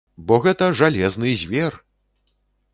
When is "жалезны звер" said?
0.79-1.79